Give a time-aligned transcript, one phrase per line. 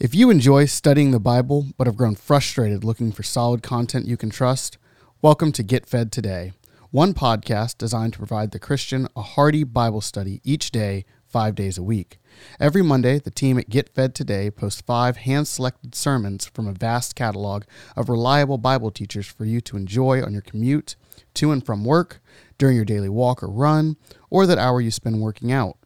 [0.00, 4.16] If you enjoy studying the Bible but have grown frustrated looking for solid content you
[4.16, 4.78] can trust,
[5.22, 6.52] welcome to Get Fed Today,
[6.92, 11.78] one podcast designed to provide the Christian a hearty Bible study each day, five days
[11.78, 12.20] a week.
[12.60, 16.72] Every Monday, the team at Get Fed Today posts five hand selected sermons from a
[16.72, 17.64] vast catalog
[17.96, 20.94] of reliable Bible teachers for you to enjoy on your commute,
[21.34, 22.22] to and from work,
[22.56, 23.96] during your daily walk or run,
[24.30, 25.76] or that hour you spend working out.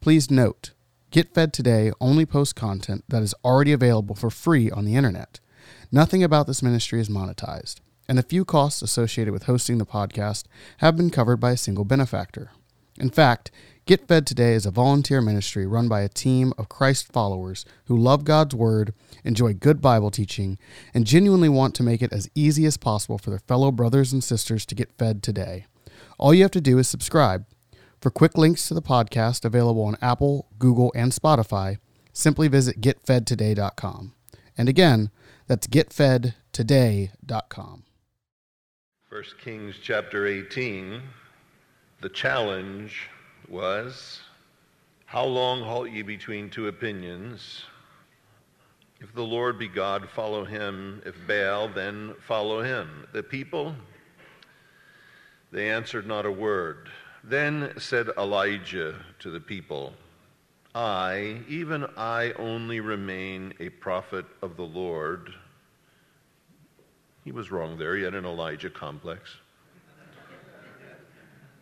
[0.00, 0.74] Please note,
[1.10, 5.40] Get Fed Today only posts content that is already available for free on the internet.
[5.90, 7.76] Nothing about this ministry is monetized,
[8.06, 10.44] and the few costs associated with hosting the podcast
[10.78, 12.50] have been covered by a single benefactor.
[12.98, 13.50] In fact,
[13.86, 17.96] Get Fed Today is a volunteer ministry run by a team of Christ followers who
[17.96, 18.92] love God's Word,
[19.24, 20.58] enjoy good Bible teaching,
[20.92, 24.22] and genuinely want to make it as easy as possible for their fellow brothers and
[24.22, 25.64] sisters to get fed today.
[26.18, 27.46] All you have to do is subscribe
[28.00, 31.78] for quick links to the podcast available on Apple, Google, and Spotify,
[32.12, 34.14] simply visit getfedtoday.com.
[34.56, 35.10] And again,
[35.46, 37.84] that's getfedtoday.com.
[39.10, 41.00] 1 Kings chapter 18,
[42.02, 43.08] the challenge
[43.48, 44.20] was
[45.06, 47.64] How long halt ye between two opinions?
[49.00, 51.00] If the Lord be God, follow him.
[51.06, 53.06] If Baal, then follow him.
[53.12, 53.74] The people,
[55.52, 56.88] they answered not a word.
[57.24, 59.92] Then said Elijah to the people,
[60.74, 65.34] I, even I only remain a prophet of the Lord.
[67.24, 67.96] He was wrong there.
[67.96, 69.36] He had an Elijah complex.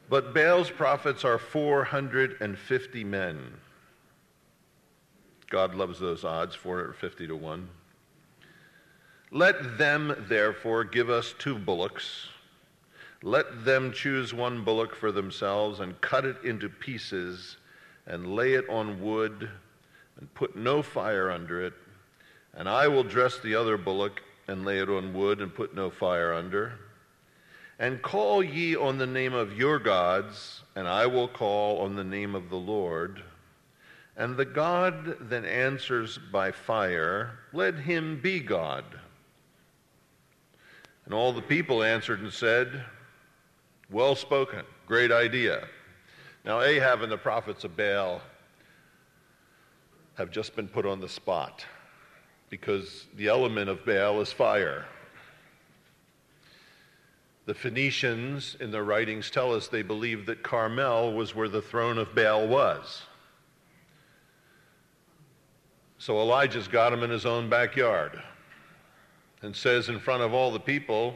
[0.08, 3.40] But Baal's prophets are 450 men.
[5.50, 7.68] God loves those odds, 450 to 1.
[9.32, 12.28] Let them, therefore, give us two bullocks
[13.26, 17.56] let them choose one bullock for themselves and cut it into pieces
[18.06, 19.50] and lay it on wood
[20.20, 21.72] and put no fire under it.
[22.54, 25.90] And I will dress the other bullock and lay it on wood and put no
[25.90, 26.74] fire under.
[27.80, 32.04] And call ye on the name of your gods, and I will call on the
[32.04, 33.24] name of the Lord.
[34.16, 38.84] And the God that answers by fire, let him be God.
[41.04, 42.84] And all the people answered and said,
[43.90, 44.62] well spoken.
[44.86, 45.66] Great idea.
[46.44, 48.20] Now, Ahab and the prophets of Baal
[50.14, 51.64] have just been put on the spot
[52.48, 54.84] because the element of Baal is fire.
[57.46, 61.98] The Phoenicians in their writings tell us they believed that Carmel was where the throne
[61.98, 63.02] of Baal was.
[65.98, 68.20] So Elijah's got him in his own backyard
[69.42, 71.14] and says in front of all the people,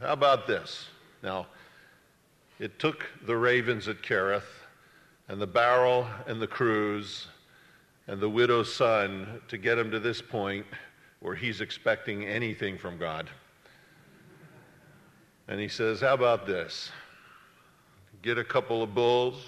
[0.00, 0.88] How about this?
[1.22, 1.46] Now,
[2.60, 4.42] it took the ravens at Kerith
[5.28, 7.26] and the barrel and the cruse
[8.06, 10.66] and the widow's son to get him to this point
[11.20, 13.30] where he's expecting anything from God.
[15.48, 16.92] And he says, How about this?
[18.22, 19.42] Get a couple of bulls,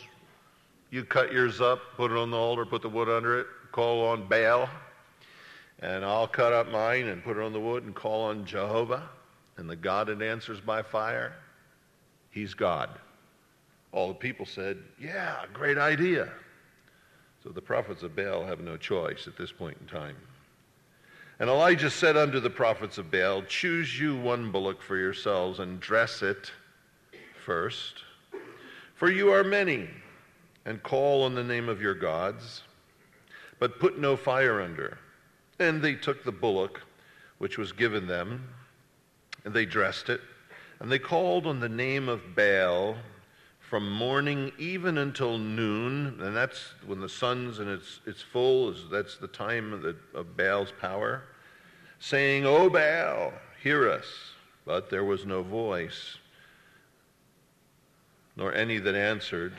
[0.91, 4.07] you cut yours up, put it on the altar, put the wood under it, call
[4.07, 4.71] on Baal,
[5.81, 9.11] and I'll cut up mine and put it on the wood and call on Jehovah,
[9.59, 11.35] and the God that answers by fire.
[12.33, 12.91] He's God.
[13.93, 16.33] All the people said, Yeah, great idea.
[17.43, 20.17] So the prophets of Baal have no choice at this point in time.
[21.39, 25.81] And Elijah said unto the prophets of Baal, Choose you one bullock for yourselves and
[25.81, 26.51] dress it
[27.45, 28.05] first,
[28.95, 29.89] for you are many,
[30.65, 32.63] and call on the name of your gods,
[33.59, 34.99] but put no fire under.
[35.59, 36.81] And they took the bullock
[37.39, 38.49] which was given them,
[39.45, 40.21] and they dressed it,
[40.83, 42.97] and they called on the name of Baal
[43.61, 48.89] from morning even until noon, and that's when the sun's in its, its full, is,
[48.91, 51.23] that's the time of, the, of Baal's power,
[52.01, 53.33] saying, O Baal,
[53.63, 54.07] hear us.
[54.67, 56.19] But there was no voice,
[58.37, 59.55] nor any that answered.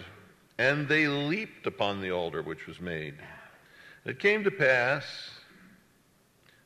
[0.57, 3.15] And they leaped upon the altar which was made.
[4.03, 5.05] It came to pass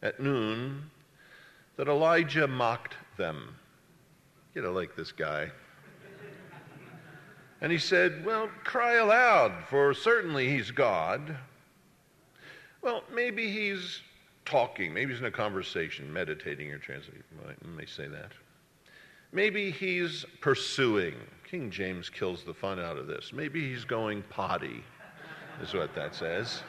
[0.02, 0.90] at noon
[1.76, 3.56] that Elijah mocked them.
[4.58, 5.52] You know, like this guy.
[7.62, 11.38] And he said, Well, cry aloud, for certainly he's God.
[12.82, 14.02] Well, maybe he's
[14.46, 14.92] talking.
[14.92, 17.22] Maybe he's in a conversation, meditating or translating.
[17.48, 18.32] I may say that.
[19.32, 21.14] Maybe he's pursuing.
[21.48, 23.32] King James kills the fun out of this.
[23.32, 24.84] Maybe he's going potty,
[25.62, 26.64] is what that says.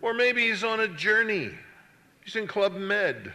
[0.00, 1.50] Or maybe he's on a journey.
[2.24, 3.32] He's in Club Med.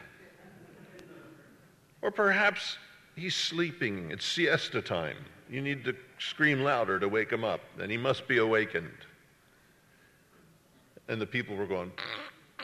[2.02, 2.78] Or perhaps
[3.20, 4.12] He's sleeping.
[4.12, 5.18] It's siesta time.
[5.50, 8.98] You need to scream louder to wake him up, and he must be awakened.
[11.10, 11.92] And the people were going,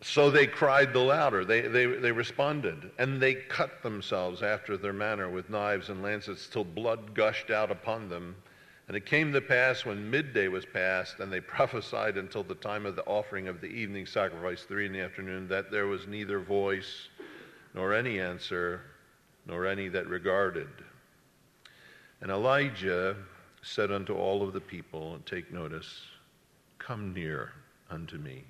[0.00, 1.44] So they cried the louder.
[1.44, 2.90] They, they, they responded.
[2.98, 7.70] And they cut themselves after their manner with knives and lances till blood gushed out
[7.70, 8.34] upon them.
[8.88, 12.86] And it came to pass when midday was past, and they prophesied until the time
[12.86, 16.38] of the offering of the evening sacrifice, three in the afternoon, that there was neither
[16.38, 17.08] voice,
[17.74, 18.82] nor any answer,
[19.46, 20.68] nor any that regarded.
[22.20, 23.16] And Elijah
[23.62, 26.02] said unto all of the people, take notice,
[26.78, 27.52] Come near
[27.90, 28.44] unto me.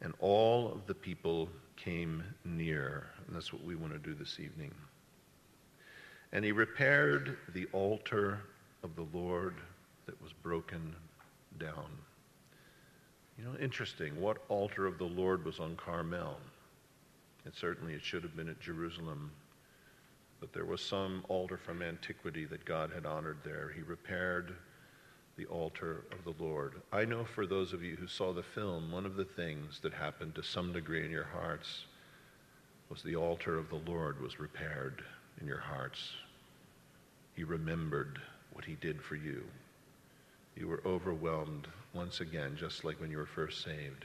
[0.00, 3.06] And all of the people came near.
[3.26, 4.74] And that's what we want to do this evening.
[6.32, 8.40] And he repaired the altar
[8.82, 9.56] of the Lord
[10.06, 10.94] that was broken
[11.58, 11.90] down.
[13.38, 14.20] You know, interesting.
[14.20, 16.38] What altar of the Lord was on Carmel?
[17.44, 19.30] And certainly it should have been at Jerusalem.
[20.40, 23.72] But there was some altar from antiquity that God had honored there.
[23.74, 24.54] He repaired
[25.36, 26.82] the altar of the Lord.
[26.92, 29.94] I know for those of you who saw the film, one of the things that
[29.94, 31.84] happened to some degree in your hearts
[32.88, 35.02] was the altar of the Lord was repaired
[35.40, 36.10] in your hearts.
[37.36, 38.18] He remembered
[38.58, 39.44] what he did for you.
[40.56, 44.04] You were overwhelmed once again, just like when you were first saved,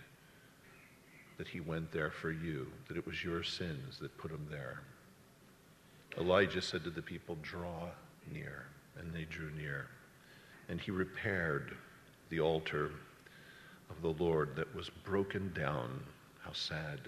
[1.39, 4.83] that he went there for you, that it was your sins that put him there.
[6.19, 7.89] Elijah said to the people, Draw
[8.31, 8.67] near.
[8.95, 9.87] And they drew near
[10.69, 11.75] and he repaired
[12.29, 12.91] the altar
[13.89, 16.01] of the Lord that was broken down.
[16.39, 16.99] How sad.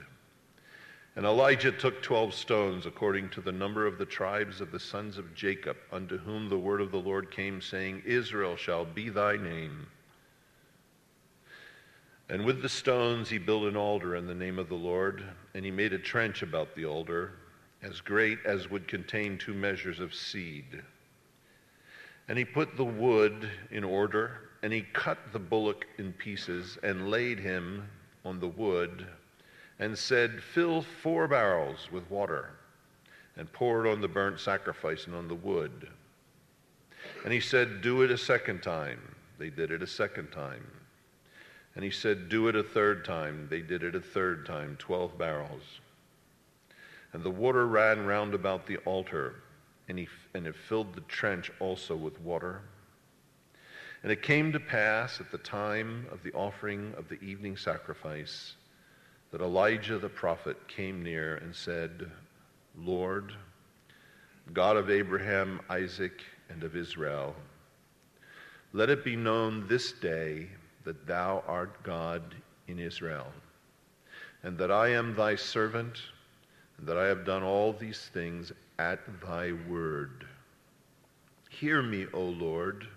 [1.16, 5.18] And Elijah took twelve stones according to the number of the tribes of the sons
[5.18, 9.38] of Jacob, unto whom the word of the Lord came, saying, Israel shall be thy
[9.38, 9.88] name.
[12.28, 15.24] And with the stones he built an altar in the name of the Lord,
[15.54, 17.34] and he made a trench about the altar,
[17.82, 20.82] as great as would contain two measures of seed.
[22.28, 27.10] And he put the wood in order, and he cut the bullock in pieces, and
[27.10, 27.88] laid him
[28.26, 29.06] on the wood,
[29.80, 32.52] and said, Fill four barrels with water,
[33.38, 35.90] and pour it on the burnt sacrifice and on the wood.
[37.24, 39.00] And he said, Do it a second time.
[39.38, 40.66] They did it a second time.
[41.76, 43.48] And he said, Do it a third time.
[43.50, 45.64] They did it a third time, twelve barrels.
[47.14, 49.36] And the water ran round about the altar
[49.88, 52.62] and, he, and it filled the trench also with water.
[54.04, 58.56] And it came to pass at the time of the offering of the evening sacrifice
[59.36, 62.10] that Elijah the prophet came near and said,
[62.78, 63.34] Lord,
[64.54, 67.36] God of Abraham, Isaac, and of Israel,
[68.72, 70.48] let it be known this day
[70.86, 72.34] that thou art God
[72.70, 73.28] in Israel,
[74.44, 76.00] and that I am thy servant,
[76.78, 80.26] and that I have done all these things at thy word.
[81.50, 82.88] Hear me, O Lord.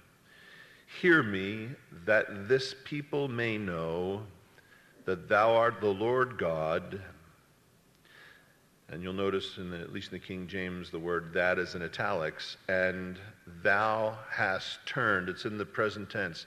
[1.02, 1.70] Hear me,
[2.04, 4.22] that this people may know
[5.08, 7.00] that thou art the Lord God.
[8.90, 11.74] And you'll notice, in the, at least in the King James, the word that is
[11.74, 12.58] in italics.
[12.68, 13.18] And
[13.62, 15.30] thou hast turned.
[15.30, 16.44] It's in the present tense.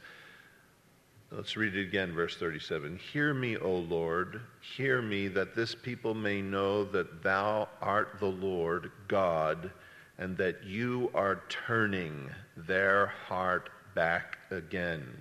[1.31, 2.99] Let's read it again, verse 37.
[3.11, 4.41] Hear me, O Lord,
[4.77, 9.71] hear me, that this people may know that thou art the Lord God,
[10.19, 15.19] and that you are turning their heart back again.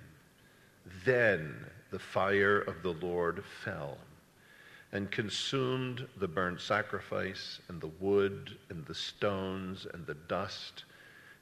[1.05, 1.55] Then
[1.91, 3.97] the fire of the Lord fell
[4.91, 10.83] and consumed the burnt sacrifice, and the wood, and the stones, and the dust,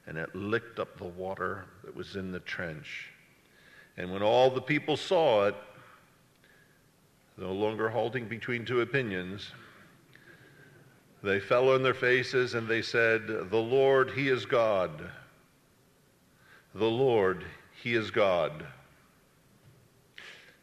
[0.06, 3.10] and it licked up the water that was in the trench
[4.00, 5.54] and when all the people saw it,
[7.36, 9.50] no longer halting between two opinions,
[11.22, 15.10] they fell on their faces and they said, The Lord, He is God.
[16.74, 17.44] The Lord,
[17.82, 18.64] He is God.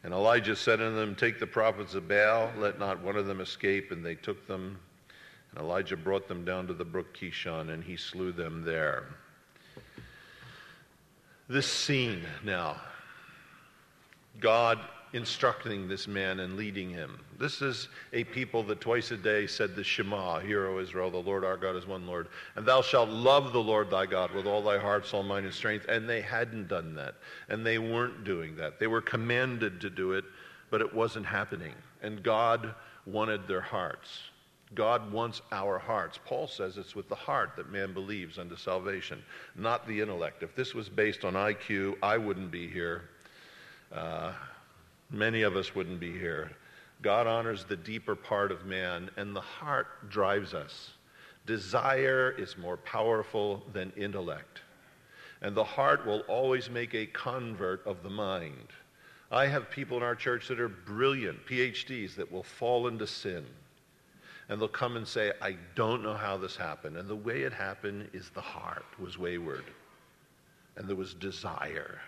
[0.08, 3.42] And Elijah said unto them, Take the prophets of Baal, let not one of them
[3.42, 3.92] escape.
[3.92, 4.78] And they took them.
[5.50, 9.04] And Elijah brought them down to the brook Kishon, and he slew them there.
[11.46, 12.80] This scene now
[14.40, 14.78] God
[15.12, 17.18] instructing this man and leading him.
[17.38, 21.18] This is a people that twice a day said the Shema, Hear, O Israel, the
[21.18, 22.28] Lord our God is one Lord.
[22.56, 25.54] And thou shalt love the Lord thy God with all thy heart, soul, mind, and
[25.54, 25.86] strength.
[25.88, 27.14] And they hadn't done that.
[27.48, 28.78] And they weren't doing that.
[28.78, 30.24] They were commanded to do it,
[30.70, 31.74] but it wasn't happening.
[32.02, 32.74] And God
[33.06, 34.20] wanted their hearts.
[34.74, 36.18] God wants our hearts.
[36.26, 39.22] Paul says it's with the heart that man believes unto salvation,
[39.56, 40.42] not the intellect.
[40.42, 43.04] If this was based on IQ, I wouldn't be here
[43.92, 44.32] uh,
[45.10, 46.50] many of us wouldn't be here.
[47.02, 50.90] God honors the deeper part of man, and the heart drives us.
[51.46, 54.62] Desire is more powerful than intellect.
[55.40, 58.68] And the heart will always make a convert of the mind.
[59.30, 63.44] I have people in our church that are brilliant, PhDs, that will fall into sin.
[64.48, 66.96] And they'll come and say, I don't know how this happened.
[66.96, 69.64] And the way it happened is the heart was wayward.
[70.76, 72.00] And there was desire.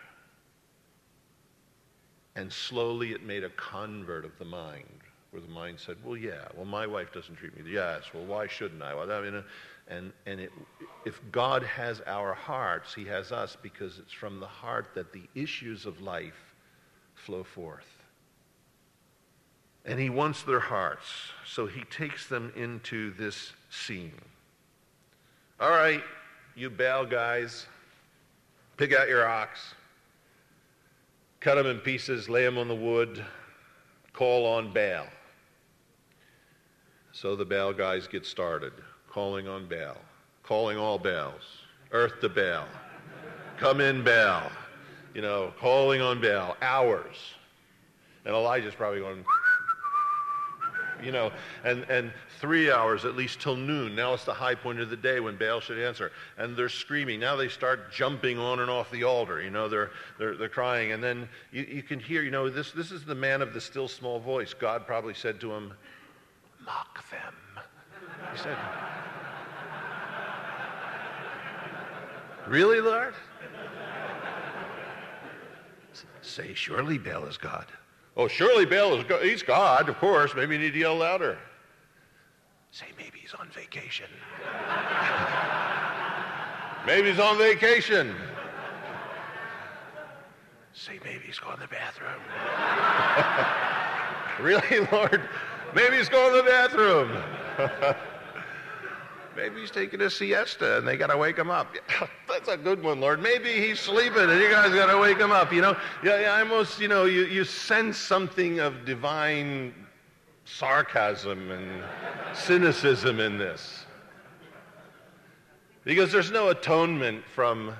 [2.40, 6.49] And slowly it made a convert of the mind, where the mind said, Well, yeah,
[6.56, 7.70] well, my wife doesn't treat me.
[7.70, 8.94] Yes, well, why shouldn't I?
[8.94, 9.44] Well, I mean,
[9.88, 10.50] and, and it,
[11.04, 15.25] if God has our hearts, He has us because it's from the heart that the
[15.35, 16.54] issues of life
[17.14, 17.85] flow forth.
[19.85, 21.04] And He wants their hearts,
[21.44, 24.18] so He takes them into this scene.
[25.61, 26.02] All right,
[26.56, 27.66] you Baal guys,
[28.78, 29.75] pick out your ox,
[31.40, 33.25] cut them in pieces, lay them on the wood,
[34.12, 35.06] call on Baal.
[37.12, 38.73] So the Baal guys get started
[39.09, 39.97] calling on Baal,
[40.42, 42.66] calling all Baals, earth to Baal,
[43.59, 44.50] come in Baal,
[45.14, 47.16] you know, calling on Baal, hours.
[48.25, 49.25] And Elijah's probably going,
[51.02, 51.33] you know,
[51.64, 53.95] and, and three hours at least till noon.
[53.95, 56.12] Now it's the high point of the day when Baal should answer.
[56.38, 57.21] And they're screaming.
[57.21, 59.42] Now they start jumping on and off the altar.
[59.42, 60.92] You know, they're, they're, they're crying.
[60.92, 63.61] And then you, you can hear, you know, this, this is the man of the
[63.61, 64.54] still small voice.
[64.54, 65.73] God probably said to him,
[66.64, 67.35] mock them.
[68.33, 68.57] He said,
[72.50, 73.14] Really, Lord?
[76.21, 77.66] Say, surely Baal is God.
[78.21, 79.23] Oh, surely Baal is God.
[79.23, 80.35] He's God, of course.
[80.35, 81.39] Maybe you need to yell louder.
[82.71, 84.11] Say, maybe he's on vacation.
[86.87, 88.15] maybe he's on vacation.
[90.75, 92.21] Say, maybe he's going to the bathroom.
[94.45, 95.27] really, Lord?
[95.75, 97.17] Maybe he's going to the bathroom.
[99.37, 101.75] Maybe he's taking a siesta and they got to wake him up.
[102.28, 103.22] That's a good one, Lord.
[103.22, 105.52] Maybe he's sleeping and you guys got to wake him up.
[105.52, 109.75] You know, yeah, yeah, I almost, you know, you, you sense something of divine
[110.44, 111.82] sarcasm and
[112.34, 113.87] cynicism in this.
[115.84, 117.75] Because there's no atonement from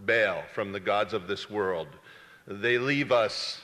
[0.00, 1.88] Baal, from the gods of this world.
[2.46, 3.60] They leave us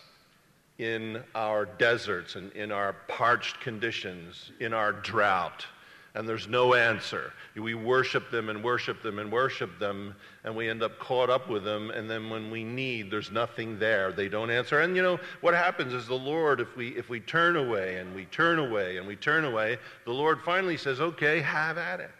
[0.78, 5.66] in our deserts and in our parched conditions, in our drought
[6.14, 7.32] and there's no answer.
[7.54, 11.48] We worship them and worship them and worship them, and we end up caught up
[11.48, 14.12] with them, and then when we need, there's nothing there.
[14.12, 14.80] They don't answer.
[14.80, 18.14] And you know, what happens is the Lord, if we, if we turn away and
[18.14, 22.10] we turn away and we turn away, the Lord finally says, okay, have at it.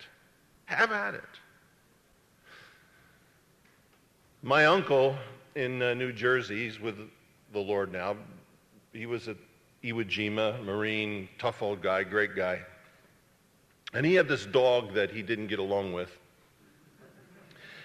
[0.67, 1.23] Have at it.
[4.43, 5.17] My uncle
[5.57, 6.97] in uh, New Jersey, he's with
[7.53, 8.17] the Lord now.
[8.93, 9.37] He was at
[9.83, 12.61] Iwo Jima, Marine, tough old guy, great guy.
[13.95, 16.17] And he had this dog that he didn't get along with.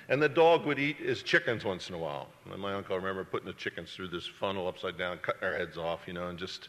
[0.09, 2.27] And the dog would eat his chickens once in a while.
[2.51, 5.57] And my uncle, I remember putting the chickens through this funnel upside down, cutting their
[5.57, 6.67] heads off, you know, and just.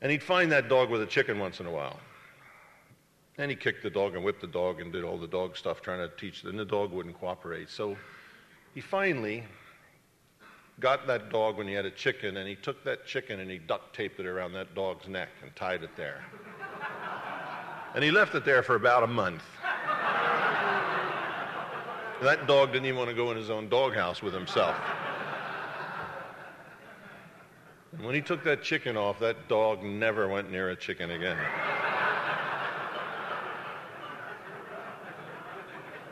[0.00, 1.98] And he'd find that dog with a chicken once in a while.
[3.38, 5.82] And he kicked the dog and whipped the dog and did all the dog stuff
[5.82, 7.68] trying to teach, and the dog wouldn't cooperate.
[7.68, 7.96] So
[8.74, 9.42] he finally
[10.78, 13.58] got that dog when he had a chicken, and he took that chicken and he
[13.58, 16.24] duct taped it around that dog's neck and tied it there.
[17.94, 19.42] And he left it there for about a month.
[22.22, 24.76] That dog didn't even want to go in his own doghouse with himself.
[27.92, 31.38] And when he took that chicken off, that dog never went near a chicken again.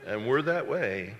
[0.06, 1.14] and we're that way.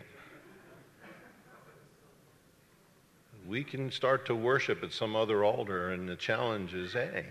[3.49, 7.27] We can start to worship at some other altar, and the challenge is hey,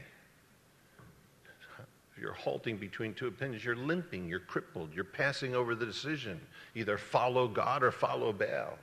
[2.21, 3.65] you're halting between two opinions.
[3.65, 4.27] You're limping.
[4.27, 4.93] You're crippled.
[4.93, 6.39] You're passing over the decision.
[6.75, 8.77] Either follow God or follow Baal.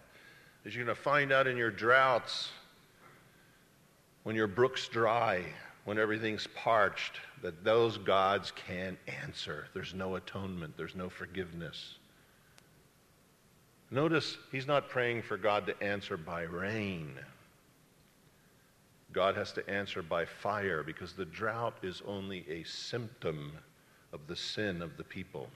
[0.66, 2.50] As you're going to find out in your droughts,
[4.24, 5.44] when your brook's dry,
[5.84, 9.68] when everything's parched, that those gods can't answer.
[9.72, 10.76] There's no atonement.
[10.76, 11.94] There's no forgiveness.
[13.92, 17.12] Notice he's not praying for God to answer by rain.
[19.18, 23.50] God has to answer by fire because the drought is only a symptom
[24.12, 25.48] of the sin of the people.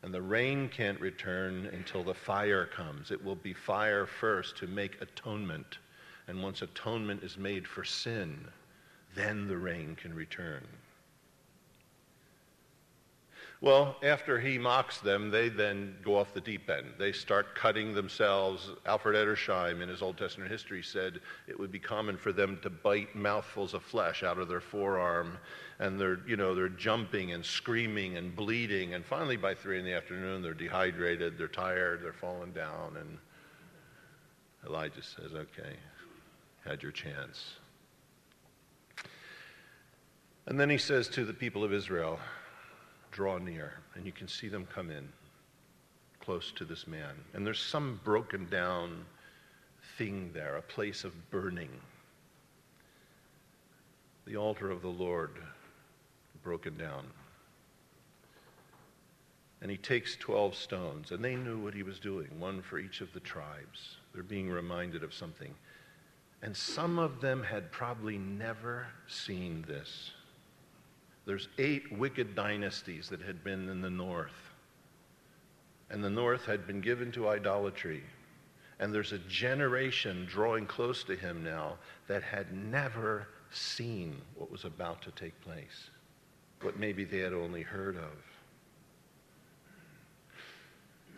[0.00, 3.10] And the rain can't return until the fire comes.
[3.10, 5.76] It will be fire first to make atonement.
[6.28, 8.48] And once atonement is made for sin,
[9.14, 10.62] then the rain can return.
[13.60, 16.92] Well, after he mocks them, they then go off the deep end.
[16.96, 18.70] They start cutting themselves.
[18.86, 22.70] Alfred Edersheim, in his Old Testament history, said it would be common for them to
[22.70, 25.38] bite mouthfuls of flesh out of their forearm,
[25.80, 28.94] and they're, you know, they're jumping and screaming and bleeding.
[28.94, 33.18] And finally, by three in the afternoon, they're dehydrated, they're tired, they're falling down, and
[34.64, 35.74] Elijah says, "Okay,
[36.64, 37.54] had your chance."
[40.46, 42.20] And then he says to the people of Israel,
[43.18, 45.08] draw near, and you can see them come in
[46.20, 47.16] close to this man.
[47.34, 49.04] And there's some broken down
[49.96, 51.70] thing there, a place of burning.
[54.24, 55.32] The altar of the Lord
[56.44, 57.06] broken down.
[59.62, 63.00] And he takes 12 stones, and they knew what he was doing, one for each
[63.00, 63.96] of the tribes.
[64.14, 65.52] They're being reminded of something.
[66.40, 70.12] And some of them had probably never seen this.
[71.28, 74.32] There's eight wicked dynasties that had been in the north.
[75.90, 78.02] And the north had been given to idolatry.
[78.80, 84.64] And there's a generation drawing close to him now that had never seen what was
[84.64, 85.90] about to take place,
[86.62, 88.16] what maybe they had only heard of.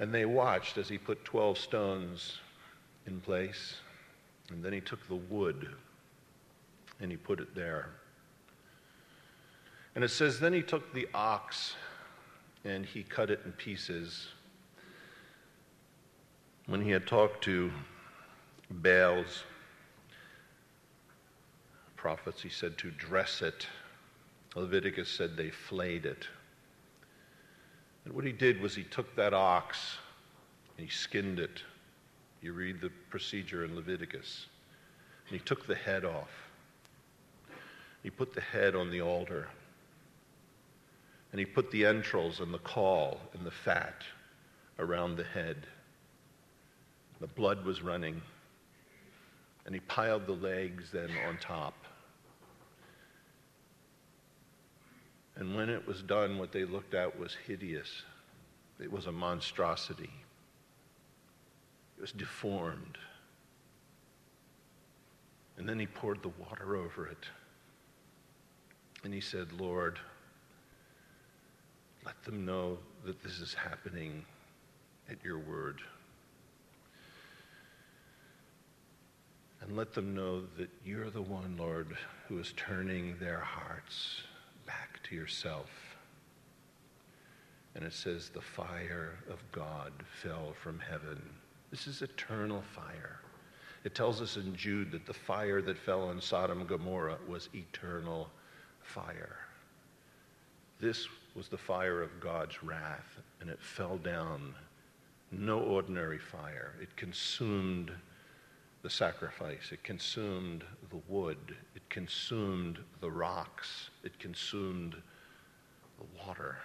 [0.00, 2.38] And they watched as he put 12 stones
[3.06, 3.76] in place.
[4.50, 5.68] And then he took the wood
[6.98, 7.90] and he put it there.
[9.94, 11.74] And it says, Then he took the ox
[12.64, 14.28] and he cut it in pieces.
[16.66, 17.70] When he had talked to
[18.70, 19.44] Baal's
[21.96, 23.66] prophets, he said to dress it.
[24.54, 26.26] Leviticus said they flayed it.
[28.04, 29.98] And what he did was he took that ox
[30.76, 31.62] and he skinned it.
[32.40, 34.46] You read the procedure in Leviticus.
[35.28, 36.30] And he took the head off.
[38.02, 39.48] He put the head on the altar.
[41.32, 44.02] And he put the entrails and the caul and the fat
[44.78, 45.66] around the head.
[47.20, 48.20] The blood was running.
[49.66, 51.74] And he piled the legs then on top.
[55.36, 58.02] And when it was done, what they looked at was hideous.
[58.80, 60.10] It was a monstrosity.
[61.96, 62.98] It was deformed.
[65.56, 67.26] And then he poured the water over it.
[69.04, 69.98] And he said, Lord,
[72.04, 74.24] let them know that this is happening
[75.10, 75.80] at your word.
[79.60, 81.96] And let them know that you're the one, Lord,
[82.28, 84.22] who is turning their hearts
[84.66, 85.70] back to yourself.
[87.74, 91.22] And it says, the fire of God fell from heaven.
[91.70, 93.20] This is eternal fire.
[93.84, 97.48] It tells us in Jude that the fire that fell on Sodom and Gomorrah was
[97.54, 98.28] eternal
[98.82, 99.36] fire.
[100.80, 104.54] This was the fire of God's wrath, and it fell down.
[105.32, 106.74] No ordinary fire.
[106.80, 107.92] It consumed
[108.82, 114.96] the sacrifice, it consumed the wood, it consumed the rocks, it consumed
[115.98, 116.56] the water.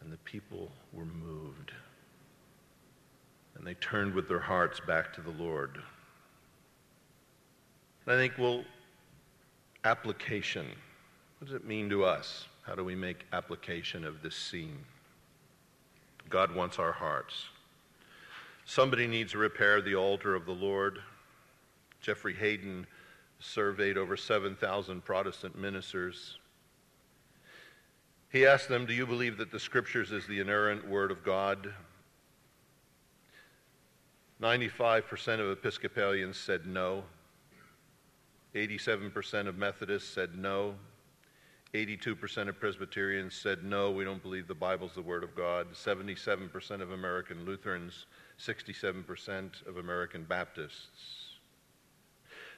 [0.00, 1.72] And the people were moved.
[3.56, 5.78] And they turned with their hearts back to the Lord.
[8.06, 8.62] And I think, well,
[9.84, 10.66] application.
[11.38, 12.46] What does it mean to us?
[12.68, 14.84] How do we make application of this scene?
[16.28, 17.46] God wants our hearts.
[18.66, 20.98] Somebody needs to repair the altar of the Lord.
[22.02, 22.86] Jeffrey Hayden
[23.40, 26.36] surveyed over 7,000 Protestant ministers.
[28.30, 31.72] He asked them, Do you believe that the Scriptures is the inerrant Word of God?
[34.42, 37.02] 95% of Episcopalians said no.
[38.54, 40.74] 87% of Methodists said no.
[41.74, 45.66] 82% of Presbyterians said, no, we don't believe the Bible's the Word of God.
[45.74, 48.06] 77% of American Lutherans,
[48.38, 51.36] 67% of American Baptists.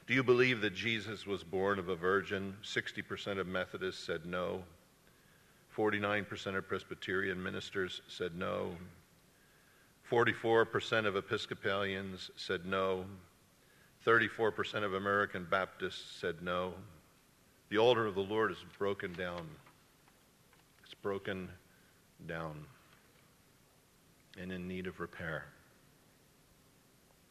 [0.07, 2.55] Do you believe that Jesus was born of a virgin?
[2.63, 4.63] 60% of Methodists said no.
[5.75, 8.75] 49% of Presbyterian ministers said no.
[10.09, 13.05] 44% of Episcopalians said no.
[14.05, 16.73] 34% of American Baptists said no.
[17.71, 19.47] The altar of the Lord is broken down.
[20.83, 21.47] It's broken
[22.27, 22.65] down
[24.37, 25.45] and in need of repair.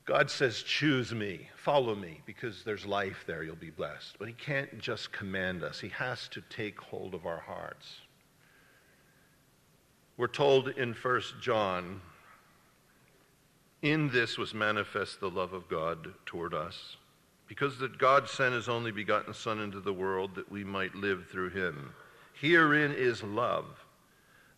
[0.06, 4.16] God says, Choose me, follow me, because there's life there, you'll be blessed.
[4.18, 7.96] But He can't just command us, He has to take hold of our hearts.
[10.16, 12.00] We're told in 1 John,
[13.82, 16.96] In this was manifest the love of God toward us
[17.50, 21.26] because that God sent his only begotten Son into the world that we might live
[21.26, 21.92] through him.
[22.32, 23.84] Herein is love.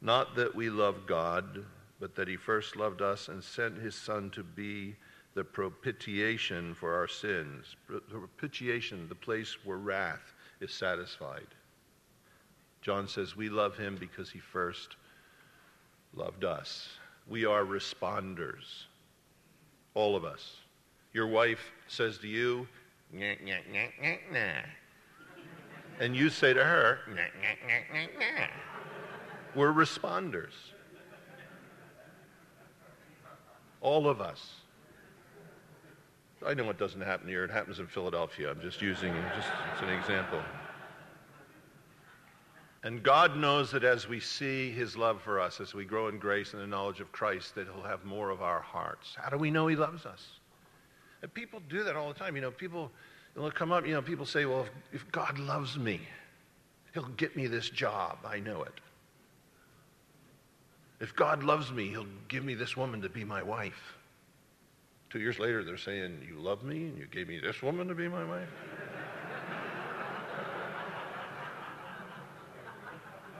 [0.02, 1.64] Not that we love God,
[2.00, 4.94] but that he first loved us and sent his Son to be
[5.32, 7.76] the propitiation for our sins.
[7.88, 11.48] The propitiation, the place where wrath is satisfied.
[12.82, 14.96] John says, We love him because he first
[16.14, 16.90] loved us.
[17.26, 18.84] We are responders,
[19.94, 20.56] all of us.
[21.14, 22.68] Your wife says to you,
[26.00, 27.00] And you say to her.
[29.54, 30.52] We're responders.
[33.80, 34.52] All of us.
[36.46, 37.44] I know it doesn't happen here.
[37.44, 38.50] It happens in Philadelphia.
[38.50, 40.40] I'm just using just it's an example.
[42.84, 46.18] And God knows that as we see his love for us, as we grow in
[46.18, 49.16] grace and the knowledge of Christ, that he'll have more of our hearts.
[49.16, 50.40] How do we know he loves us?
[51.22, 52.36] And people do that all the time.
[52.36, 52.90] You know, people
[53.36, 56.00] will come up, you know, people say, well, if, if God loves me,
[56.92, 58.18] he'll get me this job.
[58.26, 58.74] I know it.
[61.00, 63.96] If God loves me, he'll give me this woman to be my wife.
[65.10, 67.94] Two years later, they're saying, You love me and you gave me this woman to
[67.94, 68.48] be my wife?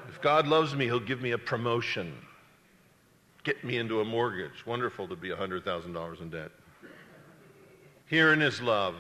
[0.09, 2.13] if God loves me, He'll give me a promotion,
[3.45, 4.67] get me into a mortgage.
[4.67, 6.51] Wonderful to be $100,000 in debt.
[8.13, 8.97] Herein is love,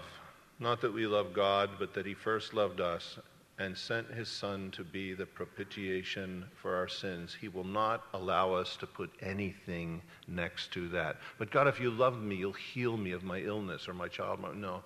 [0.59, 3.19] not that we love God, but that He first loved us
[3.59, 7.37] and sent his son to be the propitiation for our sins.
[7.39, 11.19] He will not allow us to put anything next to that.
[11.37, 14.41] But God, if you love me, you'll heal me of my illness or my child.
[14.57, 14.83] No.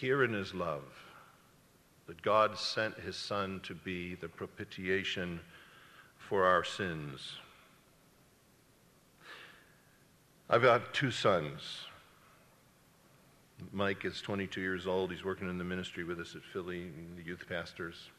[0.00, 0.84] Herein is love.
[2.06, 5.40] That God sent his son to be the propitiation
[6.16, 7.32] for our sins.
[10.48, 11.86] I've got two sons.
[13.72, 15.10] Mike is 22 years old.
[15.10, 18.10] He's working in the ministry with us at Philly, the youth pastors.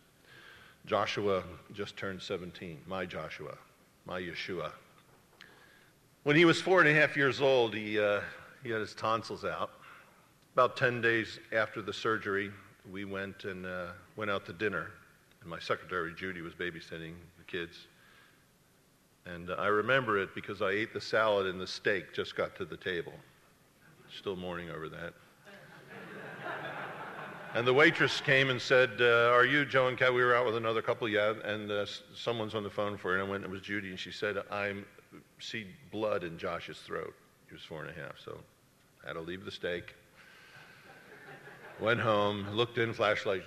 [0.85, 1.43] Joshua
[1.73, 3.57] just turned 17, my Joshua,
[4.05, 4.71] my Yeshua.
[6.23, 8.21] When he was four and a half years old, he, uh,
[8.63, 9.71] he had his tonsils out.
[10.53, 12.51] About 10 days after the surgery,
[12.91, 14.91] we went and uh, went out to dinner.
[15.41, 17.87] And my secretary, Judy, was babysitting the kids.
[19.25, 22.55] And uh, I remember it because I ate the salad and the steak just got
[22.57, 23.13] to the table.
[24.15, 25.13] Still mourning over that.
[27.55, 30.13] And the waitress came and said, uh, Are you Joe and Kat?
[30.13, 31.35] We were out with another couple, yeah.
[31.45, 33.13] And uh, someone's on the phone for her.
[33.17, 33.91] And I went, it was Judy.
[33.91, 34.73] And she said, I
[35.39, 37.15] see blood in Josh's throat.
[37.47, 38.19] He was four and a half.
[38.19, 38.37] So
[39.05, 39.95] I had to leave the steak.
[41.79, 43.43] Went home, looked in, flashlight,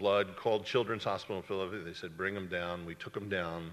[0.00, 1.84] blood, called Children's Hospital in Philadelphia.
[1.84, 2.84] They said, Bring him down.
[2.84, 3.70] We took him down.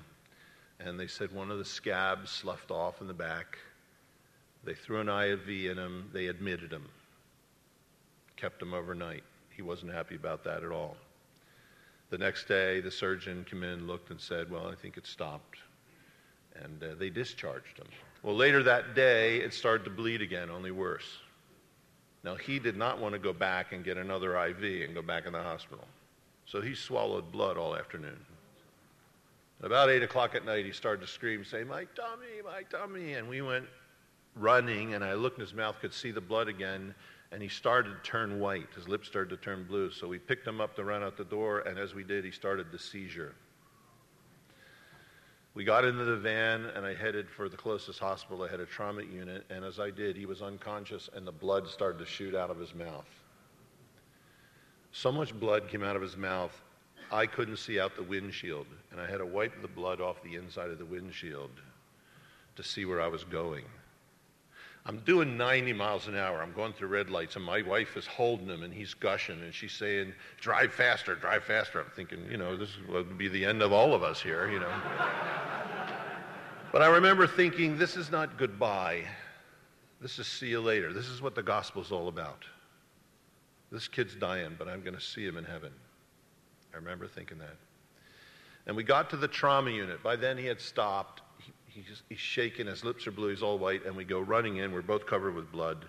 [0.80, 3.58] And they said one of the scabs sloughed off in the back.
[4.64, 6.12] They threw an IV in him.
[6.14, 6.86] They admitted him,
[8.36, 9.24] kept him overnight.
[9.56, 10.98] He wasn't happy about that at all.
[12.10, 15.60] The next day, the surgeon came in looked and said, Well, I think it stopped.
[16.64, 17.88] And uh, they discharged him.
[18.24, 21.18] Well, later that day, it started to bleed again, only worse.
[22.24, 25.26] Now, he did not want to go back and get another IV and go back
[25.28, 25.86] in the hospital.
[26.46, 28.18] So he swallowed blood all afternoon.
[29.62, 33.14] About 8 o'clock at night, he started to scream, say, My tummy, my tummy.
[33.14, 33.66] And we went
[34.36, 36.94] running, and I looked in his mouth, could see the blood again
[37.32, 38.68] and he started to turn white.
[38.76, 39.92] His lips started to turn blue.
[39.92, 42.32] So we picked him up to run out the door, and as we did, he
[42.32, 43.36] started the seizure.
[45.54, 48.44] We got into the van, and I headed for the closest hospital.
[48.44, 51.68] I had a trauma unit, and as I did, he was unconscious, and the blood
[51.68, 53.08] started to shoot out of his mouth.
[54.92, 56.52] So much blood came out of his mouth,
[57.12, 60.36] I couldn't see out the windshield, and I had to wipe the blood off the
[60.36, 61.52] inside of the windshield
[62.56, 63.66] to see where I was going.
[64.88, 66.44] I'm doing 90 miles an hour.
[66.44, 69.52] I'm going through red lights, and my wife is holding him, and he's gushing, and
[69.52, 73.64] she's saying, "Drive faster, drive faster." I'm thinking, you know, this would be the end
[73.64, 74.74] of all of us here, you know.
[76.72, 79.08] but I remember thinking, this is not goodbye.
[80.02, 80.94] This is see you later.
[80.94, 82.46] This is what the gospel's all about.
[83.72, 85.72] This kid's dying, but I'm going to see him in heaven.
[86.74, 87.56] I remember thinking that.
[88.68, 90.04] And we got to the trauma unit.
[90.04, 91.22] By then, he had stopped
[91.76, 94.72] he's, he's shaking, his lips are blue, he's all white, and we go running in.
[94.72, 95.86] We're both covered with blood.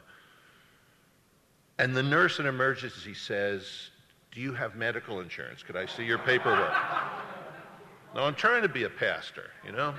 [1.79, 3.91] And the nurse in emergency says,
[4.33, 5.63] Do you have medical insurance?
[5.63, 6.73] Could I see your paperwork?
[8.15, 9.95] now, I'm trying to be a pastor, you know?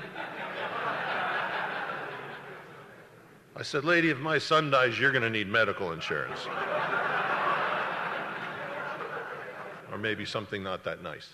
[3.55, 6.45] I said, Lady, if my son dies, you're going to need medical insurance.
[9.91, 11.29] or maybe something not that nice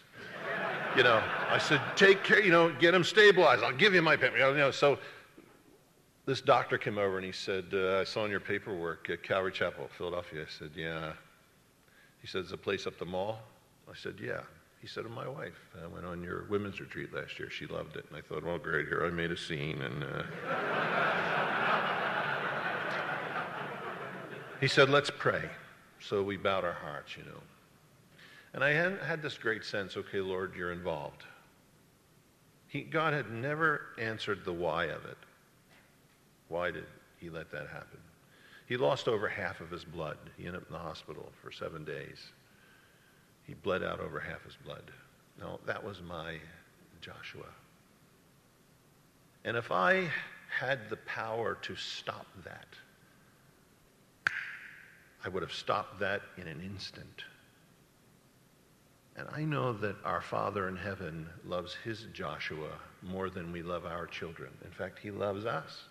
[0.95, 3.63] you know, I said, take care, you know, get him stabilized.
[3.63, 4.37] I'll give you my paper.
[4.37, 4.97] You know, so
[6.25, 9.51] this doctor came over and he said, uh, I saw in your paperwork at Calvary
[9.51, 10.43] Chapel, Philadelphia.
[10.43, 11.13] I said, yeah.
[12.21, 13.39] He said, is a place up the mall?
[13.89, 14.41] I said, yeah.
[14.83, 15.57] He said, My wife.
[15.81, 17.49] I went on your women's retreat last year.
[17.49, 18.03] She loved it.
[18.09, 19.81] And I thought, Well, great, here I made a scene.
[19.81, 20.23] And uh...
[24.59, 25.49] he said, Let's pray.
[26.01, 27.39] So we bowed our hearts, you know.
[28.53, 31.23] And I had, this great sense okay, Lord, you're involved.
[32.67, 35.17] He, God had never answered the why of it.
[36.49, 36.85] Why did
[37.19, 37.99] he let that happen?
[38.67, 40.17] He lost over half of his blood.
[40.37, 42.31] He ended up in the hospital for seven days.
[43.45, 44.83] He bled out over half his blood.
[45.39, 46.37] Now, that was my
[47.01, 47.49] Joshua.
[49.45, 50.07] And if I
[50.49, 52.67] had the power to stop that,
[55.25, 57.23] I would have stopped that in an instant.
[59.15, 62.71] And I know that our Father in heaven loves his Joshua
[63.03, 64.49] more than we love our children.
[64.65, 65.83] In fact, he loves us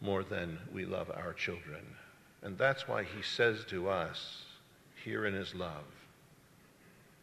[0.00, 1.84] more than we love our children.
[2.42, 4.44] And that's why he says to us
[5.04, 5.84] here in his love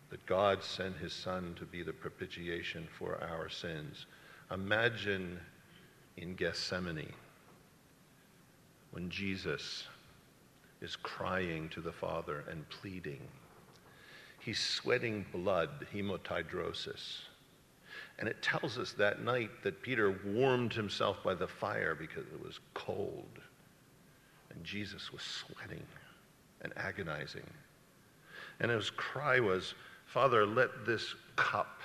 [0.09, 4.05] that God sent his Son to be the propitiation for our sins.
[4.51, 5.39] Imagine
[6.15, 7.11] in Gethsemane
[8.91, 9.85] when Jesus
[10.81, 13.19] is crying to the Father and pleading
[14.45, 17.21] He's sweating blood, hematidrosis.
[18.19, 22.45] And it tells us that night that Peter warmed himself by the fire because it
[22.45, 23.39] was cold.
[24.51, 25.81] And Jesus was sweating
[26.61, 27.49] and agonizing.
[28.59, 29.73] And his cry was,
[30.05, 31.81] Father, let this cup